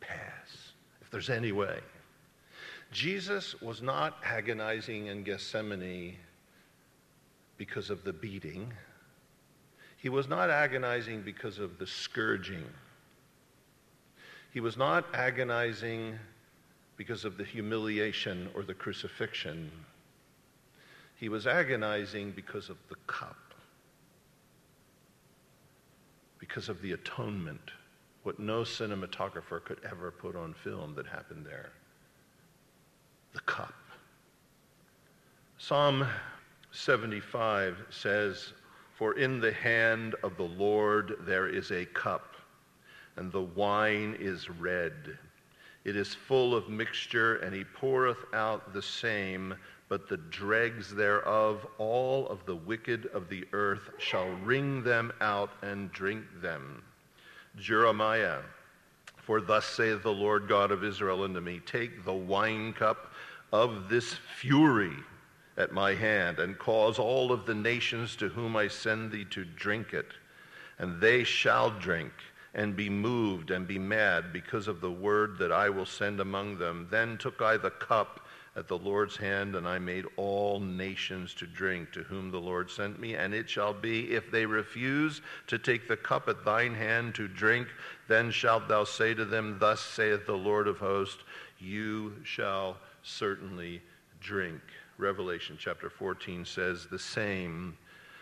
[0.00, 1.78] pass, if there's any way.
[2.90, 6.18] Jesus was not agonizing in Gethsemane
[7.56, 8.70] because of the beating
[10.02, 12.64] he was not agonizing because of the scourging.
[14.52, 16.18] He was not agonizing
[16.96, 19.70] because of the humiliation or the crucifixion.
[21.14, 23.54] He was agonizing because of the cup,
[26.40, 27.70] because of the atonement,
[28.24, 31.70] what no cinematographer could ever put on film that happened there.
[33.34, 33.74] The cup.
[35.58, 36.04] Psalm
[36.72, 38.52] 75 says,
[39.02, 42.36] for in the hand of the Lord there is a cup,
[43.16, 45.18] and the wine is red.
[45.84, 49.56] It is full of mixture, and he poureth out the same,
[49.88, 55.50] but the dregs thereof, all of the wicked of the earth, shall wring them out
[55.62, 56.84] and drink them.
[57.58, 58.38] Jeremiah,
[59.16, 63.10] for thus saith the Lord God of Israel unto me, Take the wine cup
[63.52, 64.94] of this fury
[65.56, 69.44] at my hand, and cause all of the nations to whom I send thee to
[69.44, 70.08] drink it.
[70.78, 72.12] And they shall drink
[72.54, 76.58] and be moved and be mad because of the word that I will send among
[76.58, 76.88] them.
[76.90, 81.46] Then took I the cup at the Lord's hand, and I made all nations to
[81.46, 83.14] drink to whom the Lord sent me.
[83.14, 87.28] And it shall be, if they refuse to take the cup at thine hand to
[87.28, 87.68] drink,
[88.08, 91.22] then shalt thou say to them, Thus saith the Lord of hosts,
[91.58, 93.80] You shall certainly
[94.20, 94.60] drink.
[95.02, 97.76] Revelation chapter 14 says, The same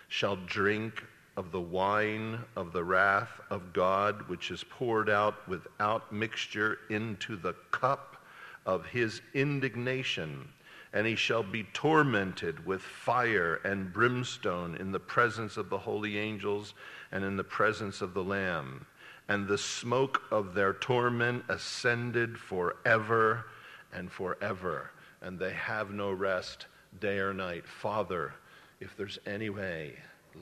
[0.08, 1.04] shall drink
[1.36, 7.36] of the wine of the wrath of God, which is poured out without mixture into
[7.36, 8.24] the cup
[8.64, 10.48] of his indignation.
[10.94, 16.18] And he shall be tormented with fire and brimstone in the presence of the holy
[16.18, 16.72] angels
[17.12, 18.86] and in the presence of the Lamb.
[19.28, 23.44] And the smoke of their torment ascended forever
[23.92, 24.90] and forever
[25.22, 26.66] and they have no rest
[26.98, 27.66] day or night.
[27.66, 28.32] Father,
[28.80, 29.94] if there's any way,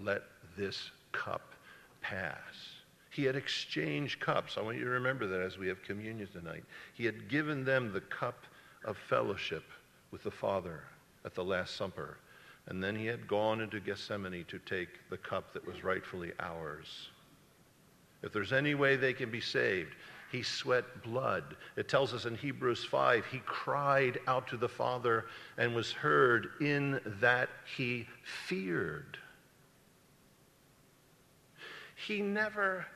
[0.03, 0.23] let
[0.57, 1.53] this cup
[2.01, 2.39] pass.
[3.11, 4.57] He had exchanged cups.
[4.57, 6.65] I want you to remember that as we have communion tonight.
[6.95, 8.45] He had given them the cup
[8.85, 9.65] of fellowship
[10.11, 10.83] with the Father
[11.25, 12.19] at the Last Supper.
[12.67, 17.09] And then he had gone into Gethsemane to take the cup that was rightfully ours.
[18.23, 19.95] If there's any way they can be saved,
[20.31, 21.57] he sweat blood.
[21.77, 26.51] It tells us in Hebrews 5 he cried out to the Father and was heard
[26.61, 28.07] in that he
[28.47, 29.19] feared.
[32.07, 32.87] He never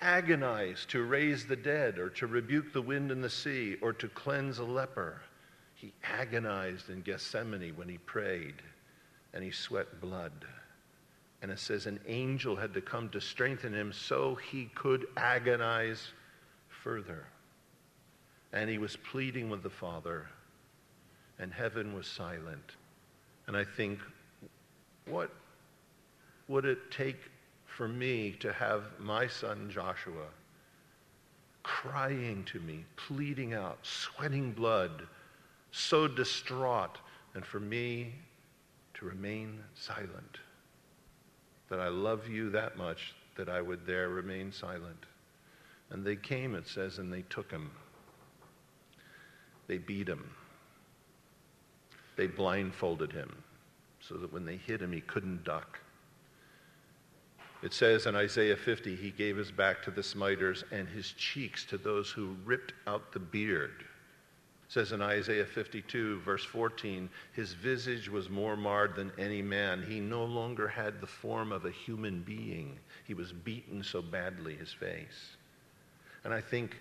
[0.00, 4.08] agonized to raise the dead or to rebuke the wind and the sea or to
[4.08, 5.22] cleanse a leper.
[5.74, 8.56] He agonized in Gethsemane when he prayed
[9.32, 10.44] and he sweat blood.
[11.44, 16.08] And it says an angel had to come to strengthen him so he could agonize
[16.82, 17.26] further.
[18.54, 20.26] And he was pleading with the Father,
[21.38, 22.76] and heaven was silent.
[23.46, 23.98] And I think,
[25.04, 25.30] what
[26.48, 27.20] would it take
[27.66, 30.28] for me to have my son Joshua
[31.62, 35.06] crying to me, pleading out, sweating blood,
[35.72, 36.96] so distraught,
[37.34, 38.14] and for me
[38.94, 40.38] to remain silent?
[41.68, 45.06] That I love you that much that I would there remain silent.
[45.90, 47.70] And they came, it says, and they took him.
[49.66, 50.30] They beat him.
[52.16, 53.34] They blindfolded him
[54.00, 55.80] so that when they hit him, he couldn't duck.
[57.62, 61.64] It says in Isaiah 50, he gave his back to the smiters and his cheeks
[61.66, 63.84] to those who ripped out the beard.
[64.74, 69.84] Says in Isaiah 52, verse 14, his visage was more marred than any man.
[69.88, 72.76] He no longer had the form of a human being.
[73.04, 75.36] He was beaten so badly, his face.
[76.24, 76.76] And I think,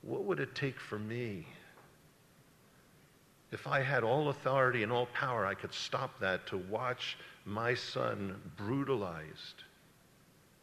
[0.00, 1.46] what would it take for me?
[3.52, 7.74] If I had all authority and all power, I could stop that to watch my
[7.74, 9.64] son brutalized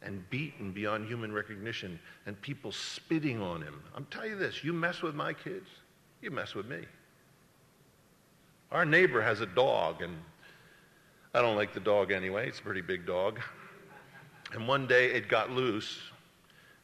[0.02, 3.80] and beaten beyond human recognition and people spitting on him.
[3.94, 5.68] I'm telling you this you mess with my kids,
[6.24, 6.78] you mess with me.
[8.72, 10.16] Our neighbor has a dog, and
[11.34, 12.48] I don't like the dog anyway.
[12.48, 13.40] It's a pretty big dog.
[14.52, 15.98] And one day it got loose,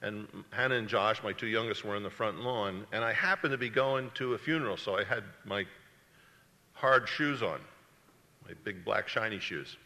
[0.03, 3.53] and Hannah and Josh, my two youngest, were in the front lawn, and I happened
[3.53, 5.65] to be going to a funeral, so I had my
[6.75, 7.61] hard shoes on,
[8.47, 9.77] my big black shiny shoes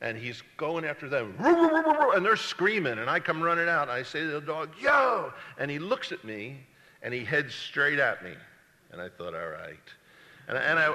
[0.00, 4.02] and he's going after them, and they're screaming, and I come running out, and I
[4.02, 6.58] say to the dog, yo, and he looks at me,
[7.02, 8.32] and he heads straight at me,
[8.92, 9.76] and I thought, all right.
[10.48, 10.86] And, and, I,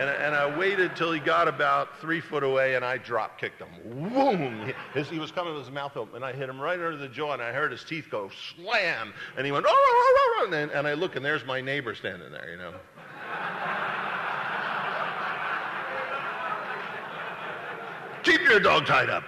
[0.00, 3.62] and, and I waited till he got about three foot away, and I drop kicked
[3.62, 3.68] him.
[4.12, 4.72] Boom!
[4.94, 7.32] He was coming with his mouth open, and I hit him right under the jaw,
[7.32, 10.70] and I heard his teeth go slam, and he went, oh, oh, oh, and, then,
[10.70, 12.74] and I look, and there's my neighbor standing there, you know.
[18.24, 19.22] Keep your dog tied up.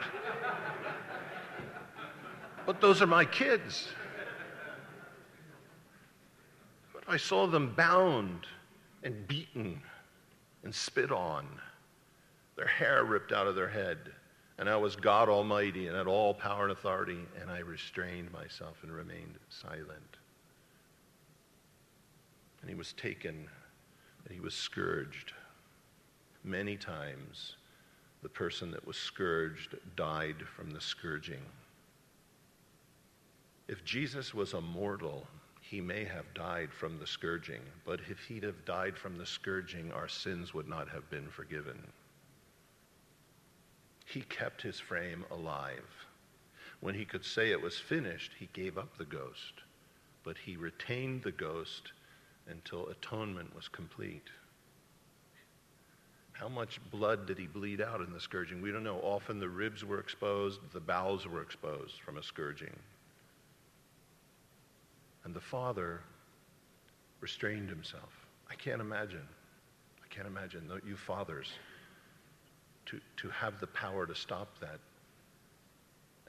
[2.66, 3.88] But those are my kids.
[6.92, 8.46] But I saw them bound
[9.02, 9.80] and beaten
[10.62, 11.46] and spit on,
[12.54, 13.98] their hair ripped out of their head.
[14.58, 18.76] And I was God Almighty and had all power and authority, and I restrained myself
[18.82, 20.18] and remained silent.
[22.60, 23.48] And he was taken
[24.24, 25.32] and he was scourged
[26.44, 27.56] many times
[28.22, 31.42] the person that was scourged died from the scourging.
[33.68, 35.26] If Jesus was a mortal,
[35.68, 39.92] he may have died from the scourging, but if he'd have died from the scourging,
[39.92, 41.78] our sins would not have been forgiven.
[44.06, 45.84] He kept his frame alive.
[46.80, 49.52] When he could say it was finished, he gave up the ghost,
[50.24, 51.92] but he retained the ghost
[52.46, 54.30] until atonement was complete.
[56.32, 58.62] How much blood did he bleed out in the scourging?
[58.62, 59.00] We don't know.
[59.00, 62.74] Often the ribs were exposed, the bowels were exposed from a scourging.
[65.28, 66.00] And the father
[67.20, 68.26] restrained himself.
[68.50, 69.28] I can't imagine.
[70.02, 71.50] I can't imagine you fathers
[72.86, 74.80] to, to have the power to stop that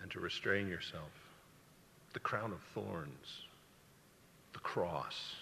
[0.01, 1.13] and to restrain yourself.
[2.11, 3.45] The crown of thorns,
[4.51, 5.33] the cross,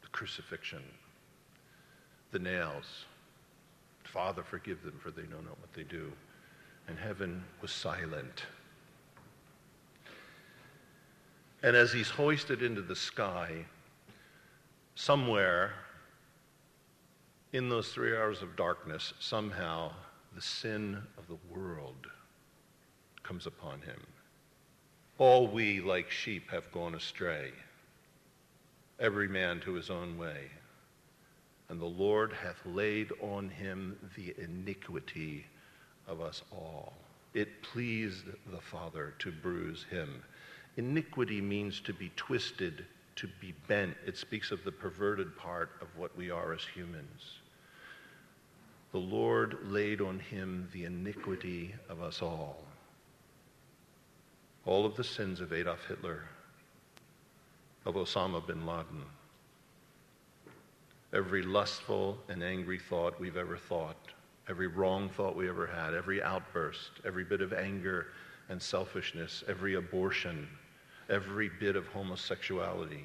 [0.00, 0.82] the crucifixion,
[2.30, 3.04] the nails
[4.04, 6.10] Father, forgive them, for they know not what they do.
[6.88, 8.44] And heaven was silent.
[11.62, 13.66] And as he's hoisted into the sky,
[14.94, 15.72] somewhere
[17.52, 19.92] in those three hours of darkness, somehow
[20.34, 22.06] the sin of the world
[23.22, 24.00] comes upon him.
[25.18, 27.52] All we, like sheep, have gone astray,
[28.98, 30.50] every man to his own way
[31.72, 35.46] and the Lord hath laid on him the iniquity
[36.06, 36.92] of us all.
[37.32, 40.22] It pleased the Father to bruise him.
[40.76, 43.94] Iniquity means to be twisted, to be bent.
[44.06, 47.40] It speaks of the perverted part of what we are as humans.
[48.92, 52.64] The Lord laid on him the iniquity of us all.
[54.64, 56.24] All of the sins of Adolf Hitler,
[57.84, 59.04] of Osama bin Laden,
[61.12, 63.96] every lustful and angry thought we've ever thought,
[64.48, 68.08] every wrong thought we ever had, every outburst, every bit of anger
[68.48, 70.48] and selfishness, every abortion,
[71.08, 73.04] every bit of homosexuality.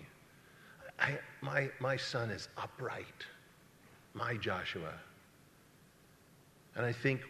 [0.99, 3.25] I, my, my son is upright,
[4.13, 4.93] my Joshua.
[6.75, 7.21] And I think,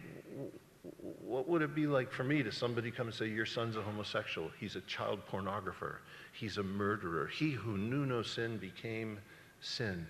[1.22, 3.82] what would it be like for me to somebody come and say, Your son's a
[3.82, 5.98] homosexual, he's a child pornographer,
[6.34, 9.20] he's a murderer, he who knew no sin became
[9.62, 10.06] sin.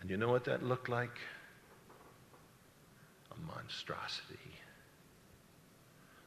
[0.00, 1.16] And you know what that looked like?
[3.30, 4.51] A monstrosity.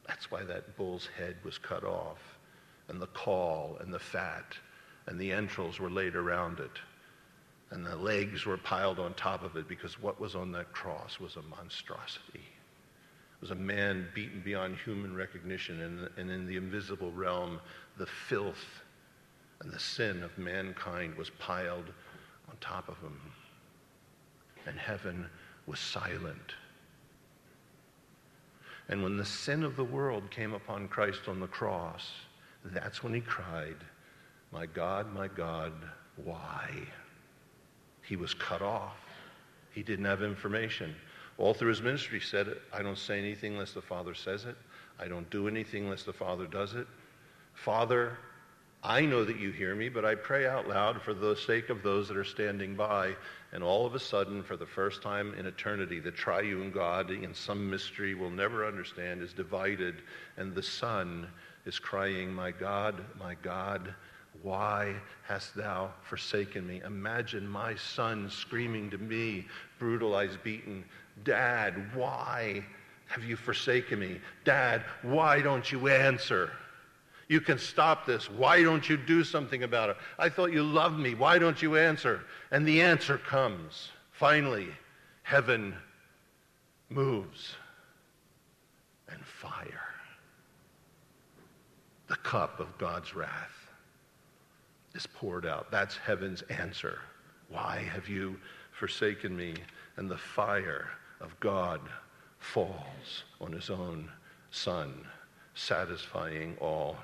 [0.06, 2.38] That's why that bull's head was cut off,
[2.88, 4.56] and the caul, and the fat,
[5.06, 6.78] and the entrails were laid around it,
[7.70, 11.18] and the legs were piled on top of it, because what was on that cross
[11.18, 12.44] was a monstrosity.
[13.36, 17.60] It was a man beaten beyond human recognition, and, and in the invisible realm,
[17.98, 18.82] the filth
[19.60, 21.92] and the sin of mankind was piled
[22.48, 23.20] on top of him.
[24.66, 25.26] And heaven
[25.66, 26.54] was silent.
[28.88, 32.10] And when the sin of the world came upon Christ on the cross,
[32.64, 33.76] that's when he cried,
[34.52, 35.72] My God, my God,
[36.24, 36.70] why?
[38.02, 38.96] He was cut off.
[39.72, 40.94] He didn't have information.
[41.38, 44.56] All through his ministry, he said, I don't say anything unless the Father says it.
[44.98, 46.86] I don't do anything unless the Father does it.
[47.52, 48.16] Father,
[48.82, 51.82] I know that you hear me, but I pray out loud for the sake of
[51.82, 53.16] those that are standing by.
[53.52, 57.32] And all of a sudden, for the first time in eternity, the triune God, in
[57.32, 59.96] some mystery we'll never understand, is divided,
[60.36, 61.28] and the Son
[61.64, 63.94] is crying, My God, my God,
[64.42, 66.82] why hast thou forsaken me?
[66.84, 69.46] Imagine my son screaming to me,
[69.78, 70.84] brutalized, beaten,
[71.24, 72.64] Dad, why
[73.06, 74.20] have you forsaken me?
[74.44, 76.52] Dad, why don't you answer?
[77.28, 78.30] You can stop this.
[78.30, 79.96] Why don't you do something about it?
[80.18, 81.14] I thought you loved me.
[81.14, 82.22] Why don't you answer?
[82.50, 83.90] And the answer comes.
[84.12, 84.68] Finally,
[85.22, 85.74] heaven
[86.88, 87.56] moves
[89.08, 89.82] and fire.
[92.08, 93.70] The cup of God's wrath
[94.94, 95.70] is poured out.
[95.72, 97.00] That's heaven's answer.
[97.48, 98.36] Why have you
[98.70, 99.54] forsaken me?
[99.96, 101.80] And the fire of God
[102.38, 104.10] falls on his own
[104.50, 105.06] Son,
[105.54, 106.96] satisfying all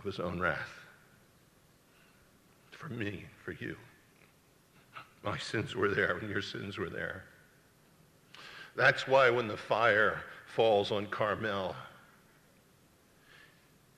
[0.00, 0.80] of his own wrath.
[2.70, 3.76] For me, for you.
[5.22, 7.24] My sins were there when your sins were there.
[8.74, 11.76] That's why when the fire falls on Carmel,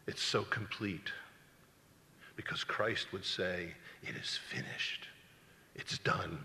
[0.09, 1.13] it's so complete.
[2.35, 3.69] Because Christ would say,
[4.03, 5.07] It is finished,
[5.77, 6.43] it's done.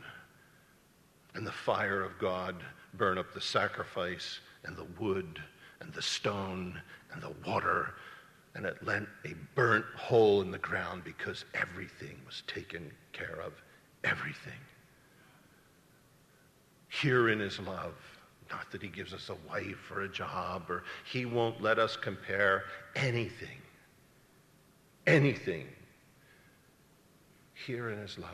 [1.33, 2.55] And the fire of God
[2.93, 5.41] burn up the sacrifice and the wood
[5.81, 6.79] and the stone
[7.11, 7.95] and the water.
[8.57, 13.53] And it lent a burnt hole in the ground because everything was taken care of.
[14.03, 14.59] Everything.
[16.89, 17.95] Herein is love.
[18.49, 21.95] Not that he gives us a wife or a job, or he won't let us
[21.95, 22.63] compare
[22.95, 23.61] anything.
[25.05, 25.67] Anything.
[27.53, 28.31] Herein is love.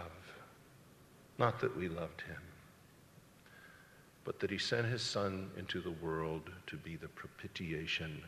[1.38, 2.42] Not that we loved him
[4.24, 8.24] but that he sent his Son into the world to be the propitiation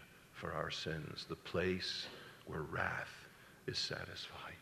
[0.45, 2.05] for our sins, the place
[2.45, 3.13] where wrath
[3.67, 4.53] is satisfied.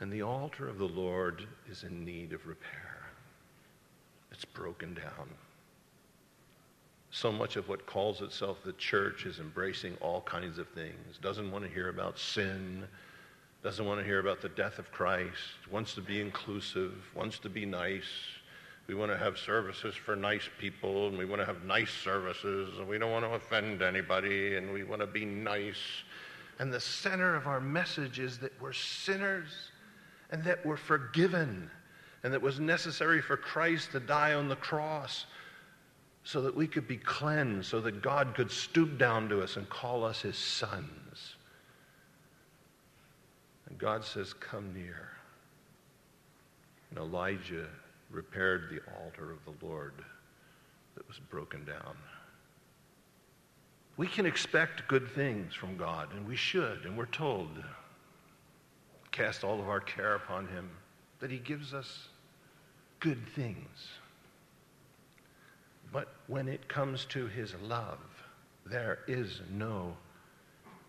[0.00, 3.02] And the altar of the Lord is in need of repair.
[4.32, 5.28] It's broken down.
[7.10, 11.50] So much of what calls itself the church is embracing all kinds of things, doesn't
[11.50, 12.84] want to hear about sin,
[13.62, 17.50] doesn't want to hear about the death of Christ, wants to be inclusive, wants to
[17.50, 18.10] be nice,
[18.86, 22.78] we want to have services for nice people, and we want to have nice services,
[22.78, 26.02] and we don't want to offend anybody, and we want to be nice.
[26.58, 29.70] And the center of our message is that we're sinners
[30.30, 31.70] and that we're forgiven,
[32.22, 35.26] and that it was necessary for Christ to die on the cross
[36.22, 39.68] so that we could be cleansed, so that God could stoop down to us and
[39.68, 41.36] call us his sons.
[43.68, 45.10] And God says, Come near.
[46.90, 47.68] And Elijah
[48.14, 49.92] repaired the altar of the Lord
[50.94, 51.96] that was broken down.
[53.96, 57.50] We can expect good things from God, and we should, and we're told.
[59.10, 60.70] Cast all of our care upon Him,
[61.20, 62.08] that He gives us
[63.00, 63.88] good things.
[65.92, 67.98] But when it comes to His love,
[68.66, 69.96] there is no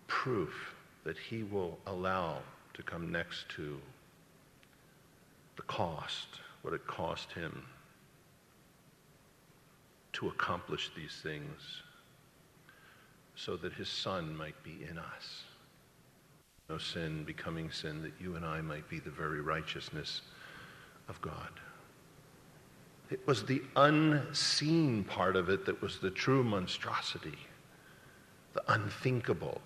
[0.08, 0.74] proof
[1.04, 2.40] that He will allow
[2.74, 3.80] to come next to
[5.56, 7.64] the cost what it cost him
[10.12, 11.62] to accomplish these things
[13.36, 15.44] so that his son might be in us.
[16.68, 20.22] No sin becoming sin, that you and I might be the very righteousness
[21.08, 21.52] of God.
[23.12, 27.38] It was the unseen part of it that was the true monstrosity,
[28.54, 29.62] the unthinkable,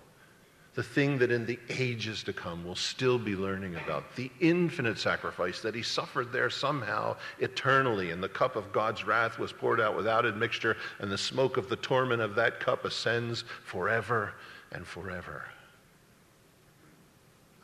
[0.74, 4.98] the thing that in the ages to come we'll still be learning about, the infinite
[4.98, 9.80] sacrifice that he suffered there somehow eternally, and the cup of God's wrath was poured
[9.80, 14.34] out without admixture, and the smoke of the torment of that cup ascends forever
[14.72, 15.44] and forever.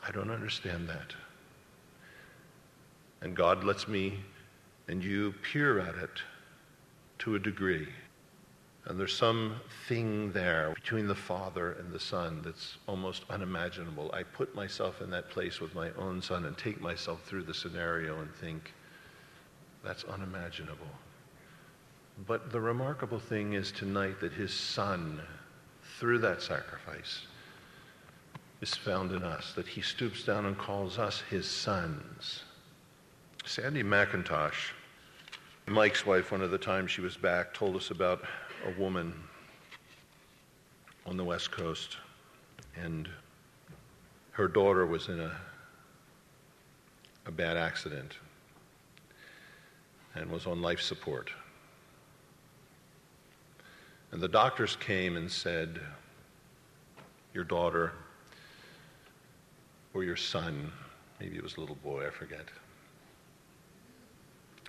[0.05, 1.13] I don't understand that.
[3.21, 4.19] And God lets me
[4.87, 6.21] and you peer at it
[7.19, 7.87] to a degree.
[8.87, 14.09] And there's something there between the Father and the Son that's almost unimaginable.
[14.13, 17.53] I put myself in that place with my own son and take myself through the
[17.53, 18.73] scenario and think,
[19.83, 20.87] that's unimaginable.
[22.25, 25.21] But the remarkable thing is tonight that his son,
[25.99, 27.23] through that sacrifice,
[28.61, 32.43] is found in us, that he stoops down and calls us his sons.
[33.45, 34.71] Sandy MacIntosh,
[35.67, 38.23] Mike's wife, one of the times she was back, told us about
[38.65, 39.13] a woman
[41.05, 41.97] on the West Coast,
[42.75, 43.07] and
[44.31, 45.35] her daughter was in a,
[47.25, 48.13] a bad accident
[50.15, 51.31] and was on life support.
[54.11, 55.79] And the doctors came and said,
[57.33, 57.93] Your daughter
[59.93, 60.71] or your son,
[61.19, 62.45] maybe it was a little boy, I forget,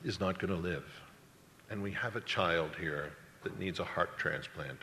[0.04, 0.84] is not going to live.
[1.70, 3.12] And we have a child here
[3.42, 4.78] that needs a heart transplant.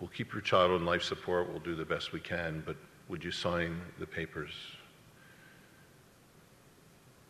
[0.00, 1.48] We'll keep your child on life support.
[1.48, 2.76] We'll do the best we can, but
[3.08, 4.52] would you sign the papers?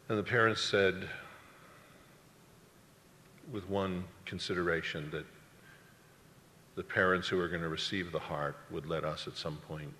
[0.09, 1.09] And the parents said,
[3.53, 5.27] with one consideration, that
[6.77, 9.93] the parents who are going to receive the heart would let us at some point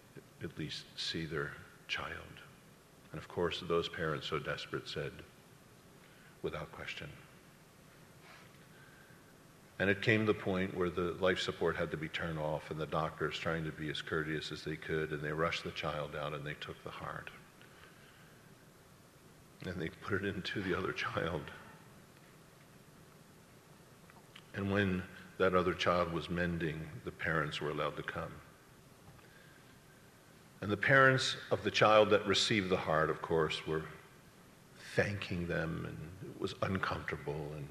[0.43, 1.53] at least see their
[1.89, 2.13] child.
[3.13, 5.13] And of course, those parents so desperate said,
[6.43, 7.09] without question.
[9.79, 12.71] And it came to the point where the life support had to be turned off,
[12.71, 15.71] and the doctors, trying to be as courteous as they could, and they rushed the
[15.71, 17.31] child out and they took the heart.
[19.67, 21.43] And they put it into the other child.
[24.55, 25.03] And when
[25.39, 28.33] that other child was mending, the parents were allowed to come.
[30.63, 33.83] And the parents of the child that received the heart, of course, were
[34.95, 37.53] thanking them, and it was uncomfortable.
[37.55, 37.69] And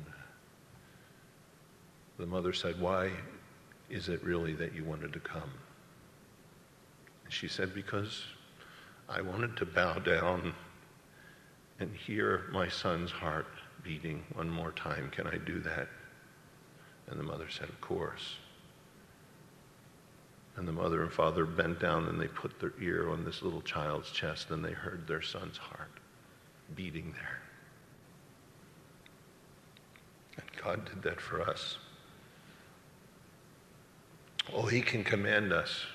[2.18, 3.12] the mother said, Why
[3.90, 5.52] is it really that you wanted to come?
[7.24, 8.24] And she said, Because
[9.10, 10.54] I wanted to bow down
[11.80, 13.48] and hear my son's heart
[13.84, 15.10] beating one more time.
[15.12, 15.88] Can I do that?
[17.08, 18.38] And the mother said, Of course.
[20.58, 23.62] And the mother and father bent down and they put their ear on this little
[23.62, 25.92] child's chest and they heard their son's heart
[26.76, 27.42] beating there.
[30.38, 31.78] And God did that for us.
[34.54, 35.86] Oh, he can command us.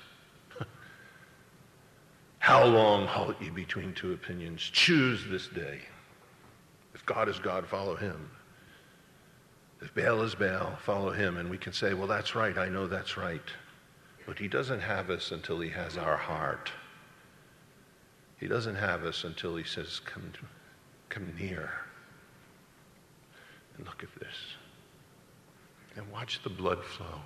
[2.39, 4.61] How long halt ye between two opinions?
[4.61, 5.79] Choose this day.
[6.93, 8.31] If God is God, follow him.
[9.81, 11.37] If Baal is Baal, follow him.
[11.37, 12.57] And we can say, well, that's right.
[12.57, 13.41] I know that's right.
[14.25, 16.71] But he doesn't have us until he has our heart.
[18.39, 20.31] He doesn't have us until he says, come,
[21.09, 21.71] come near.
[23.77, 24.35] And look at this.
[25.95, 27.21] And watch the blood flow.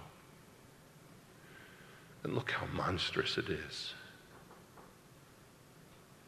[2.25, 3.93] And look how monstrous it is.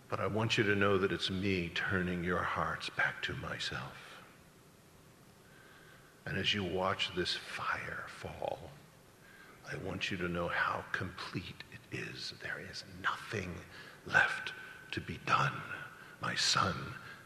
[0.10, 4.22] But I want you to know that it's me turning your hearts back to myself.
[6.28, 8.60] And as you watch this fire fall,
[9.72, 12.36] I want you to know how complete it is.
[12.44, 13.56] There is nothing
[14.06, 14.54] left
[14.92, 15.64] to be done.
[16.22, 16.76] My son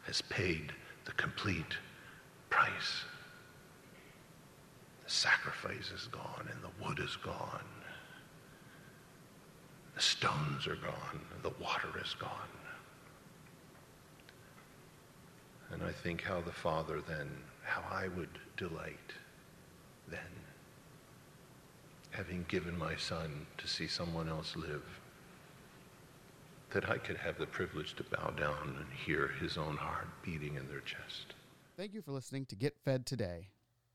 [0.04, 0.72] has paid
[1.04, 1.76] the complete
[2.50, 3.04] price.
[5.04, 7.66] The sacrifice is gone and the wood is gone.
[10.02, 11.22] The stones are gone.
[11.44, 12.32] The water is gone.
[15.70, 17.30] And I think how the Father then,
[17.62, 19.14] how I would delight
[20.08, 20.20] then
[22.10, 24.82] having given my son to see someone else live,
[26.72, 30.56] that I could have the privilege to bow down and hear his own heart beating
[30.56, 31.36] in their chest.
[31.78, 33.50] Thank you for listening to Get Fed Today.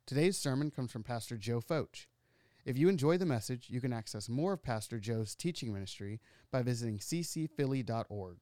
[0.06, 2.06] Today's sermon comes from Pastor Joe Focht.
[2.66, 6.62] If you enjoy the message, you can access more of Pastor Joe's teaching ministry by
[6.62, 8.38] visiting ccphilly.org.